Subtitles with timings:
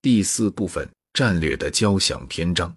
[0.00, 2.72] 第四部分战略的交响篇章。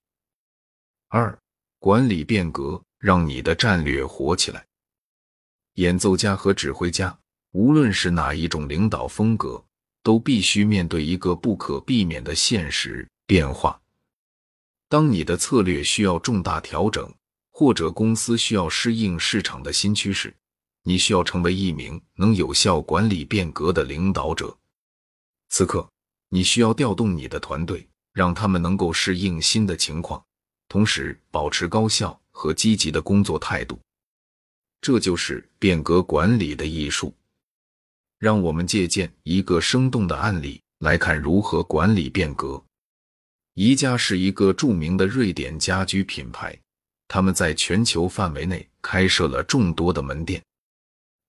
[1.08, 1.38] 二、
[1.78, 4.66] 管理变革，让你的战略活起来。
[5.76, 7.16] 演奏家和指挥家，
[7.52, 9.64] 无论是哪一种领导风格，
[10.02, 13.80] 都必须面对一个不可避免的现实变化。
[14.90, 17.14] 当你的策略需要重大调整，
[17.52, 20.36] 或者公司需要适应市场的新趋势，
[20.82, 24.58] 你需要成为一名能有效管理变革的领导者。
[25.50, 25.88] 此刻。
[26.34, 30.24] 你需要调动你的团队，让他们能够适应新的情况，
[30.70, 33.78] 同时保持高效和积极的工作态度。
[34.80, 37.14] 这就是变革管理的艺术。
[38.18, 42.64] 让我们借鉴一个生动的案例来看如何管理变革。
[43.56, 46.58] 宜家是一个著名的瑞典家居品牌，
[47.10, 50.42] 他们在全球范围内开设了众多的门店。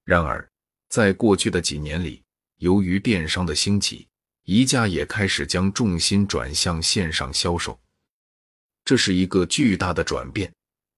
[0.04, 0.48] 然而，
[0.88, 2.22] 在过去的几年里，
[2.58, 4.06] 由于电商的兴起，
[4.44, 7.78] 宜家也开始将重心转向线上销售，
[8.84, 10.52] 这是一个巨大的转变，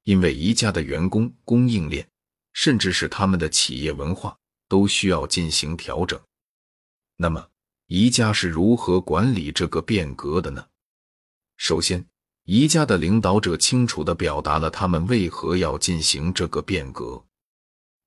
[0.05, 2.09] 因为宜家的员工、供应链，
[2.55, 4.35] 甚至是他们的企业文化
[4.67, 6.19] 都需要进行调整。
[7.17, 7.47] 那么，
[7.89, 10.67] 宜家是如何管理这个变革的呢？
[11.59, 12.07] 首先，
[12.45, 17.23] 宜家的领导者清楚地表达了他们为何要进行这个变革。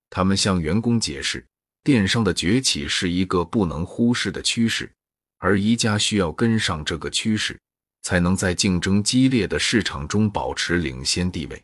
[0.10, 1.46] 他们向员工解释，
[1.84, 4.92] 电商的崛起是一个不能忽视的趋势。
[5.38, 7.60] 而宜家需要跟上这个趋势，
[8.02, 11.64] 才能在竞争激烈的市场中保持领先地位。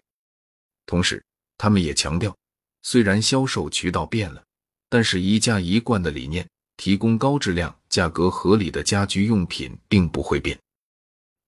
[0.85, 1.23] 同时，
[1.57, 2.35] 他们也强调，
[2.81, 4.43] 虽然销售渠道变了，
[4.89, 10.59] 但是宜家一贯的理念——提供高质量、价格合理的家居用品——并不会变。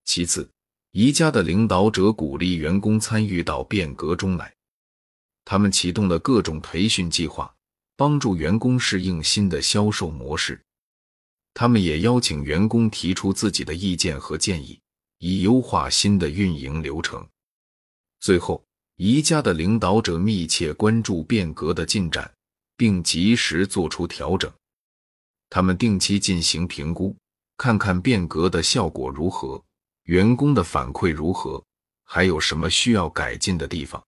[0.04, 0.48] 其次，
[0.92, 4.52] 宜家的领导者鼓励员工参与到变革中来，
[5.44, 7.54] 他们启动了各种培训计划，
[7.96, 10.60] 帮助员工适应新的销售模式。
[11.58, 14.78] 他们也邀请员工提出自己的意见和建议，
[15.20, 17.26] 以优化新的运营流程。
[18.20, 18.62] 最后，
[18.96, 22.30] 宜家的领导者密切关注变革的进展，
[22.76, 24.52] 并及时做出调整。
[25.48, 27.16] 他们定期进行评估，
[27.56, 29.64] 看看变革的效果如何，
[30.02, 31.64] 员工的反馈如何，
[32.04, 34.04] 还有什么需要改进的地方。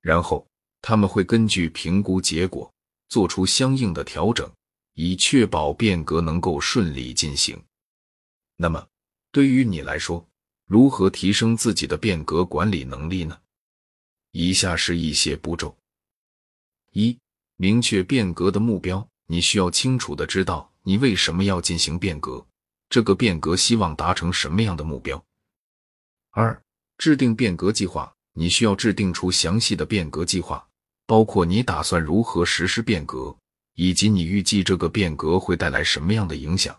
[0.00, 0.46] 然后，
[0.80, 2.72] 他们会根据评估结果
[3.10, 4.50] 做出相应的调整。
[4.94, 7.60] 以确保变革能够顺利进行。
[8.56, 8.88] 那么，
[9.30, 10.26] 对于你来说，
[10.66, 13.38] 如何提升自己的变革管理能力呢？
[14.30, 15.76] 以下是一些步骤：
[16.92, 17.18] 一、
[17.56, 22.44] 明确变革的目标，你需要清楚的知道你为什么要进行变革，
[22.88, 25.24] 这个变革希望达成什么样的目标。
[26.30, 26.60] 二、
[26.98, 30.68] 制定变革计划，你需要制定出详细的变革计划，
[31.06, 33.36] 包括你打算如何实施变革。
[33.74, 36.76] 以及你预计这个变革会带来什么样的影响？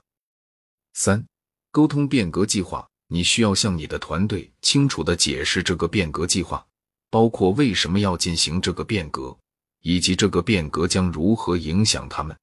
[0.94, 1.25] 三、
[1.72, 6.66] 沟通变革计划，你需要向你的团队清楚的解释这个变革计划，
[7.09, 9.38] 包括为什么要进行这个变革，
[9.81, 12.35] 以及这个变革将如何影响他们。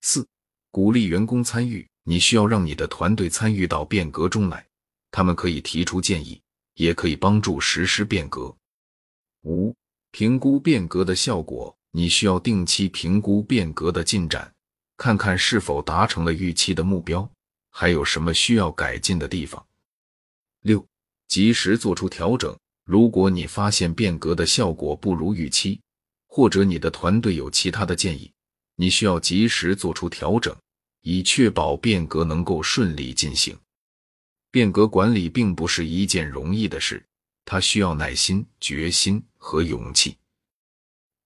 [0.00, 0.26] 四、
[0.70, 4.66] 鼓励员工参与，你需要让你的团队参与到变革中来，
[5.10, 6.40] 他们可以提出建议，
[6.74, 8.56] 也可以帮助实施变革。
[9.44, 9.74] 五、
[10.10, 11.77] 评估变革的效果。
[11.92, 14.54] 你需要定期评估变革的进展，
[14.96, 17.30] 看看是否达成了预期的目标，
[17.70, 19.64] 还有什么需要改进的地方。
[20.62, 20.84] 六，
[21.28, 22.56] 及时做出调整。
[22.84, 25.80] 如果你发现变革的效果不如预期，
[26.26, 28.32] 或者你的团队有其他的建议，
[28.76, 30.56] 你需要及时做出调整，
[31.02, 33.58] 以确保变革能够顺利进行。
[34.50, 37.04] 变革管理并不是一件容易的事，
[37.44, 40.16] 它需要耐心、决心和勇气。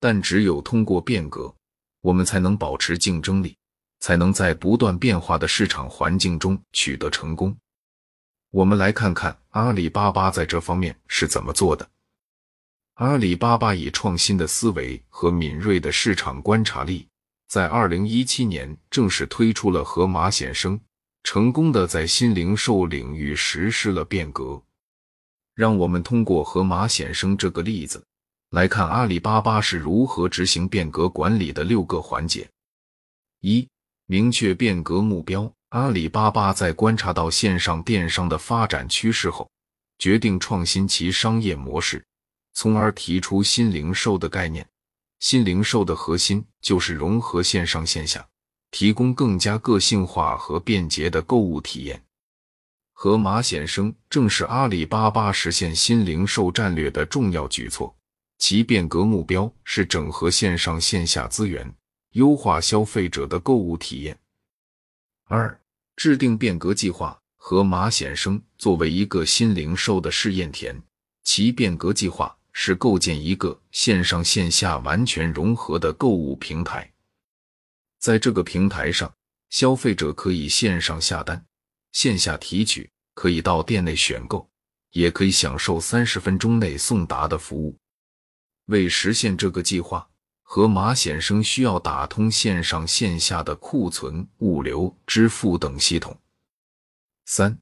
[0.02, 1.54] 但只有通过变革，
[2.00, 3.56] 我们才能保持竞争力，
[4.00, 7.56] 才能在不断变化的市场环境中取得成功。
[8.50, 11.88] 我们来看看阿里巴巴在这方面是怎么做的。
[12.94, 17.06] 阿里巴巴以创新的思维和敏锐的市场观察力，
[17.46, 20.80] 在二零一七年正式推出了盒马鲜生，
[21.22, 24.60] 成功的在新零售领域实施了变革。
[25.54, 28.04] 让我们通过盒马鲜生这个例子。
[28.52, 32.46] 来看阿里巴巴是如何执行变革管理的六个环节：
[33.40, 33.66] 一、
[34.04, 35.50] 明确变革目标。
[35.70, 39.50] 阿里巴巴在观察到线上电商的发展趋势后，
[39.98, 42.04] 决定创新其商业模式，
[42.52, 44.68] 从而提出新零售的概念。
[45.20, 48.28] 新零售的核心就是融合线上线下，
[48.70, 52.04] 提供更加个性化和便捷的购物体验。
[52.92, 57.96] 盒马鲜生正是阿里巴巴实现新零售战略的重要举措。
[58.42, 61.72] 其变革目标是整合线上线下资源，
[62.14, 64.18] 优化消费者的购物体验。
[65.28, 65.60] 二、
[65.94, 67.16] 制定变革计划。
[67.36, 70.80] 和马显生作为一个新零售的试验田，
[71.24, 76.92] 其变革计划是构建一个线上线下完全融合的购物平台。
[77.98, 79.12] 在这个平台上，
[79.50, 81.44] 消费者可以线上下单、
[81.90, 84.48] 线下提取，可以到店内选购，
[84.92, 87.76] 也可以享受三十分钟内送达的服务。
[88.72, 90.08] 为实现这个计划，
[90.42, 96.18] 和马显生需要打通线上线下的库存、物流、支付等系统。
[97.26, 97.56] 三、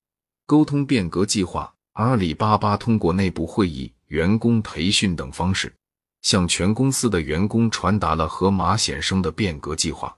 [0.47, 1.75] 沟通变革计划。
[1.95, 5.75] 阿里巴巴通过内部会议、员工培训等方式，
[6.23, 10.17] 向全公司的员工传达了和马显生的变革计划。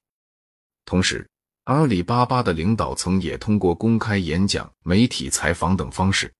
[0.84, 1.26] 同时，
[1.64, 6.32] 阿里巴巴的领导层也通过公开演讲、媒体采访等方式，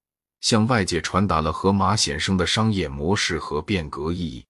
[0.43, 4.45] 向外界传达了和马显生的商业模式和变革意义。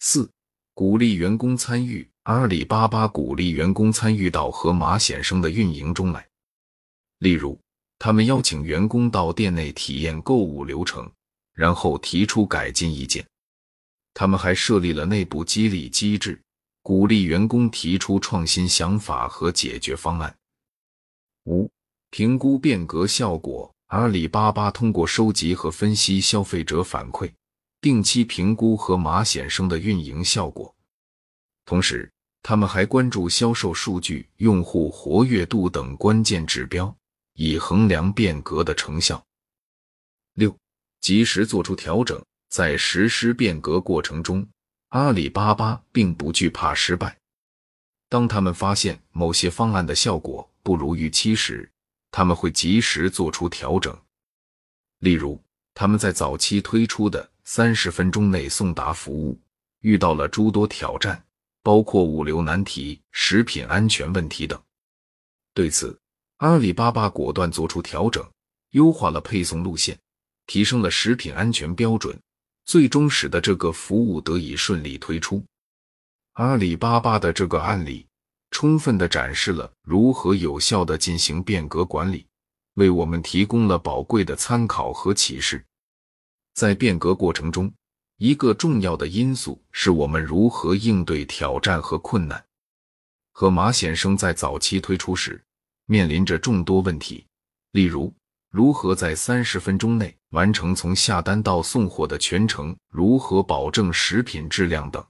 [0.00, 0.30] 四、
[0.74, 2.06] 鼓励员工参与。
[2.26, 6.26] 阿里巴巴鼓励员工参与到和马显生的运营中来，
[7.18, 7.56] 例如，
[8.00, 11.08] 他们邀请员工到店内体验购物流程，
[11.52, 13.24] 然后提出改进意见。
[14.12, 16.42] 他们还设立了内部激励机制。
[16.82, 20.36] 鼓励员工提出创新想法和解决方案。
[21.44, 21.70] 五、
[22.10, 23.72] 评估变革效果。
[23.86, 27.32] 阿里巴巴通过收集和分析消费者反馈，
[27.80, 30.74] 定期评估和马显生的运营效果。
[31.64, 32.10] 同时，
[32.42, 36.94] 他们还关注销售数据、用户活跃度等关键指标，
[37.34, 39.24] 以衡量变革的成效。
[40.34, 40.56] 六、
[41.00, 42.22] 及时做出调整。
[42.48, 44.46] 在实施变革过程中。
[44.90, 47.18] 阿里巴巴并不惧怕失败。
[48.08, 51.68] 当他们发现某些方案的效果不如预期时，
[52.16, 53.94] 他们会及时做出调整。
[55.00, 55.38] 例如，
[55.74, 59.38] 他们在早期推出的三十分钟内送达服务
[59.80, 61.22] 遇到了诸多挑战，
[61.62, 64.58] 包括物流难题、食品安全问题等。
[65.52, 66.00] 对此，
[66.38, 68.26] 阿里巴巴果断做出调整，
[68.70, 69.98] 优化了配送路线，
[70.46, 72.18] 提升了食品安全标准。
[72.64, 75.44] 最终使得这个服务得以顺利推出。
[76.32, 78.05] 阿里巴巴的这个案例，
[78.56, 82.26] 充分的展示了如何有效的进行变革管理，
[82.76, 85.62] 为我们提供了宝贵的参考和启示。
[86.54, 87.70] 在变革过程中，
[88.16, 92.42] 一个重要的因素是我们如何应对挑战和困难。
[93.32, 95.44] 和马先生在早期推出时，
[95.84, 97.26] 面临着众多问题，
[97.72, 98.10] 例如。
[98.50, 102.74] 如何在三十分钟内完成从下单到送货的全程？
[102.88, 105.04] 如何保证食品质量等？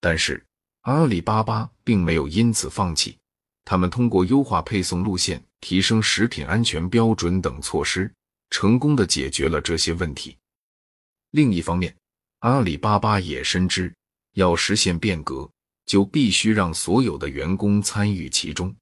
[0.00, 0.42] 但是
[0.82, 3.16] 阿里巴巴并没有因此放弃，
[3.64, 8.12] 他们通过优化配送路线、提升食品安全标准等措施，
[8.50, 10.36] 成功的解决了这些问题。
[11.32, 11.94] 另一方面，
[12.40, 13.94] 阿里巴巴也深知，
[14.34, 15.50] 要实现变革，
[15.86, 18.74] 就必须让所有的员工参与其中。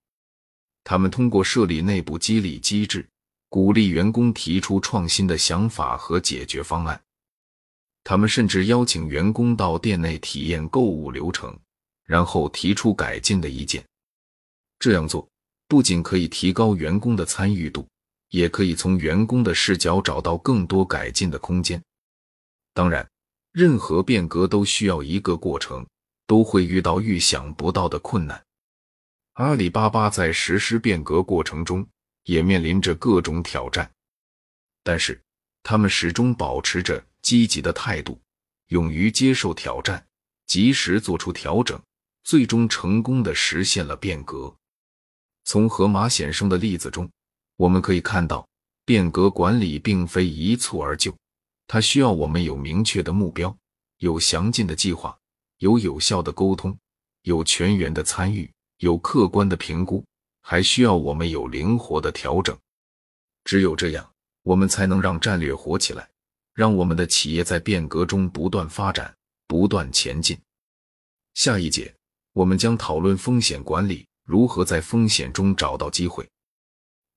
[0.84, 3.06] 他们通过设立内部激励机制。
[3.48, 7.00] 鼓励员工提出创新的想法和解决方案。
[8.02, 11.56] 他们甚至邀请员工到店内体验购物流程，
[12.06, 13.84] 然后提出改进的意见。
[14.78, 15.28] 这样做
[15.68, 17.86] 不仅可以提高员工的参与度，
[18.30, 21.82] 也可以从员工的视角找到更多改进的空间。
[22.72, 23.06] 当然，
[23.52, 25.86] 任何变革都需要一个过程，
[26.26, 28.42] 都会遇到预想不到的困难。
[29.34, 31.86] 阿里巴巴在实施变革过程中。
[32.26, 33.88] 也面临着各种挑战，
[34.82, 35.22] 但是
[35.62, 38.20] 他们始终保持着积极的态度，
[38.70, 40.04] 勇于接受挑战，
[40.44, 41.80] 及时做出调整，
[42.26, 44.52] 最终成功的实现了变革。
[45.44, 47.08] 从河马先生的例子中，
[47.54, 48.44] 我们可以看到，
[48.84, 51.16] 变革管理并非一蹴而就，
[51.68, 53.56] 它需要我们有明确的目标，
[53.98, 55.16] 有详尽的计划，
[55.58, 56.76] 有有效的沟通，
[57.22, 60.04] 有全员的参与，有客观的评估。
[60.42, 62.56] 还需要我们有灵活的调整，
[63.44, 64.10] 只有这样，
[64.42, 66.08] 我们才能让战略活起来，
[66.54, 69.14] 让我们的企业在变革中不断发展、
[69.46, 70.36] 不断前进。
[71.34, 71.94] 下一节
[72.36, 76.28] 我们将讨论风险管理如何在风险中找到机会，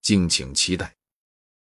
[0.01, 0.95] 敬请期待。